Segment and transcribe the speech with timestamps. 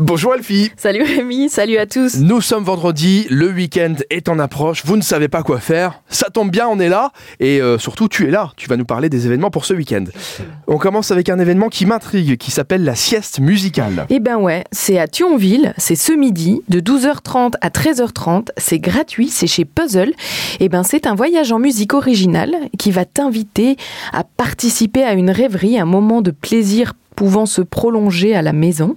[0.00, 4.84] Bonjour Elfie Salut Rémi, salut à tous Nous sommes vendredi, le week-end est en approche,
[4.84, 8.06] vous ne savez pas quoi faire, ça tombe bien, on est là, et euh, surtout
[8.06, 10.04] tu es là, tu vas nous parler des événements pour ce week-end.
[10.68, 14.06] On commence avec un événement qui m'intrigue, qui s'appelle la sieste musicale.
[14.08, 19.26] Eh ben ouais, c'est à Thionville, c'est ce midi, de 12h30 à 13h30, c'est gratuit,
[19.26, 20.12] c'est chez Puzzle.
[20.60, 23.76] Eh ben c'est un voyage en musique originale qui va t'inviter
[24.12, 28.94] à participer à une rêverie, un moment de plaisir pouvant se prolonger à la maison.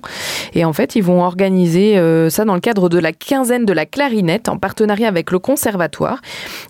[0.54, 3.74] Et en fait, ils vont organiser euh, ça dans le cadre de la quinzaine de
[3.74, 6.22] la clarinette en partenariat avec le conservatoire.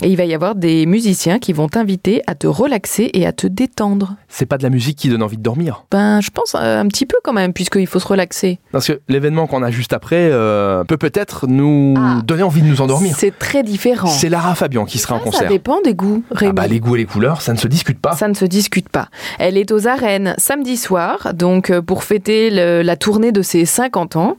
[0.01, 3.33] Et il va y avoir des musiciens qui vont t'inviter à te relaxer et à
[3.33, 4.15] te détendre.
[4.29, 6.87] C'est pas de la musique qui donne envie de dormir Ben, je pense euh, un
[6.87, 8.59] petit peu quand même, puisqu'il faut se relaxer.
[8.71, 12.21] Parce que l'événement qu'on a juste après euh, peut peut-être nous Ah.
[12.23, 13.13] donner envie de nous endormir.
[13.17, 14.07] C'est très différent.
[14.07, 15.49] C'est Lara Fabian qui sera en Ça concert.
[15.49, 18.13] dépend des goûts, Ah bah les goûts et les couleurs, ça ne se discute pas.
[18.15, 19.09] Ça ne se discute pas.
[19.37, 23.65] Elle est aux arènes samedi soir, donc euh, pour fêter le- la tournée de ses
[23.65, 24.37] 50 ans.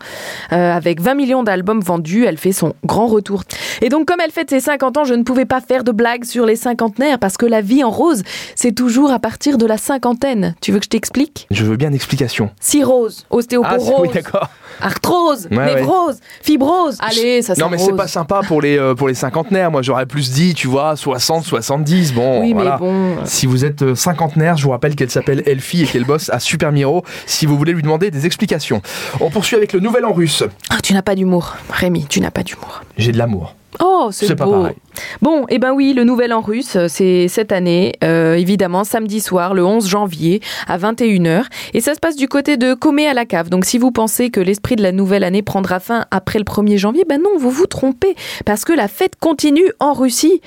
[0.52, 3.43] Euh, avec 20 millions d'albums vendus, elle fait son grand retour.
[3.83, 6.24] Et donc comme elle fête ses 50 ans, je ne pouvais pas faire de blagues
[6.24, 8.23] sur les cinquantenaires parce que la vie en rose,
[8.54, 10.54] c'est toujours à partir de la cinquantaine.
[10.60, 11.46] Tu veux que je t'explique?
[11.51, 12.51] Je veux bien une explication.
[12.60, 14.48] Cirrhose, Ah ostéoporose, oui d'accord.
[14.83, 15.75] Arthrose, Ouais, ouais.
[15.77, 16.99] névrose, fibrose.
[17.01, 20.07] Allez, ça Non mais c'est pas sympa pour les, euh, pour les cinquantenaires, moi j'aurais
[20.07, 22.79] plus dit, tu vois, 60, 70, bon Oui, voilà.
[22.80, 23.16] mais bon.
[23.25, 26.41] Si vous êtes euh, cinquantenaire, je vous rappelle qu'elle s'appelle Elfie et qu'elle bosse à
[26.41, 28.83] Super Miro si vous voulez lui demander des explications.
[29.21, 30.43] On poursuit avec le nouvel an russe.
[30.71, 32.83] Ah, tu n'as pas d'humour, Rémi, tu n'as pas d'humour.
[32.99, 33.55] J'ai de l'amour.
[33.80, 34.52] Oh, c'est pas beau.
[34.52, 34.76] pareil.
[35.20, 39.20] Bon, eh ben oui, le Nouvel An russe, euh, c'est cette année, euh, évidemment, samedi
[39.20, 41.45] soir, le 11 janvier, à 21h.
[41.74, 43.48] Et ça se passe du côté de Comé à la cave.
[43.48, 46.76] Donc si vous pensez que l'esprit de la nouvelle année prendra fin après le 1er
[46.76, 48.14] janvier, ben non, vous vous trompez.
[48.45, 50.40] Parce que la fête continue en Russie.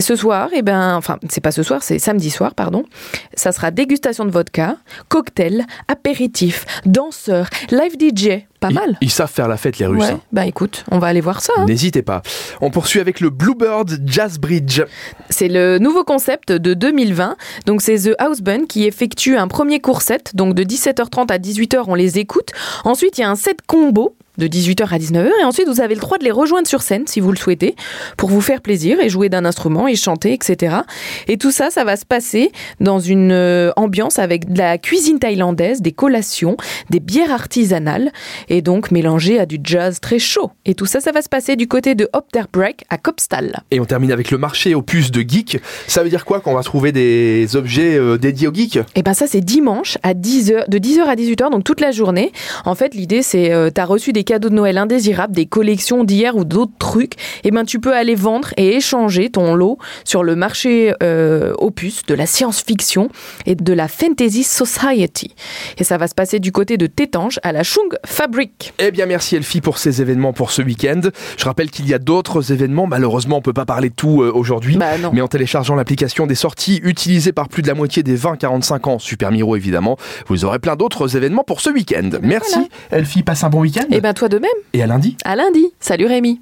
[0.00, 2.84] Ce soir, eh ben, enfin, c'est pas ce soir, c'est samedi soir, pardon.
[3.34, 4.76] Ça sera dégustation de vodka,
[5.08, 8.49] cocktail, apéritif, danseurs, live DJ.
[8.60, 8.96] Pas Ils- mal.
[9.00, 10.00] Ils, savent faire la fête les Russes.
[10.02, 10.20] Ouais, hein.
[10.32, 11.52] bah écoute, on va aller voir ça.
[11.56, 11.64] hein.
[11.66, 12.20] N'hésitez pas.
[12.60, 14.82] On poursuit avec le Bluebird Jazz Bridge.
[15.30, 17.36] C'est le nouveau concept de 2020.
[17.66, 20.36] Donc c'est The House Band qui effectue un premier court set.
[20.36, 22.50] Donc de 17h30 à 18h, on les écoute.
[22.84, 25.94] Ensuite, il y a un set combo de 18h à 19h et ensuite vous avez
[25.94, 27.76] le droit de les rejoindre sur scène si vous le souhaitez
[28.16, 30.78] pour vous faire plaisir et jouer d'un instrument et chanter etc
[31.28, 35.18] et tout ça ça va se passer dans une euh, ambiance avec de la cuisine
[35.18, 36.56] thaïlandaise des collations
[36.88, 38.10] des bières artisanales
[38.48, 40.50] et donc mélangé à du jazz très chaud.
[40.64, 43.84] Et tout ça ça va se passer du côté de Opterbreak à Kopstal Et on
[43.84, 45.58] termine avec le marché aux puces de geek.
[45.86, 49.14] Ça veut dire quoi qu'on va trouver des objets euh, dédiés aux geeks Et ben
[49.14, 52.32] ça c'est dimanche à 10h, de 10h à 18h, donc toute la journée.
[52.64, 56.36] En fait l'idée c'est euh, t'as reçu des cadeaux de Noël indésirables, des collections d'hier
[56.36, 57.14] ou d'autres trucs.
[57.42, 62.06] Et ben tu peux aller vendre et échanger ton lot sur le marché euh, opus
[62.06, 63.08] de la science-fiction
[63.46, 65.34] et de la fantasy society.
[65.78, 68.72] Et ça va se passer du côté de Tétange à la Chung Fabric.
[68.78, 71.00] Eh bien, merci Elfie pour ces événements pour ce week-end.
[71.36, 72.86] Je rappelle qu'il y a d'autres événements.
[72.86, 74.76] Malheureusement, on peut pas parler de tout euh, aujourd'hui.
[74.76, 74.90] Bah.
[75.12, 78.98] Mais en téléchargeant l'application des sorties utilisée par plus de la moitié des 20-45 ans,
[79.00, 79.96] Super Miro évidemment,
[80.28, 82.10] vous aurez plein d'autres événements pour ce week-end.
[82.22, 82.60] Merci
[82.92, 83.86] Elfie, passe un bon week-end.
[83.90, 84.50] Et ben toi de même.
[84.72, 85.16] Et à lundi.
[85.24, 85.72] À lundi.
[85.80, 86.38] Salut Rémi.